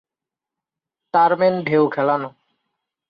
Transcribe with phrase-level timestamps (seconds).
[1.13, 2.29] Term end ঢেউ খেলানো।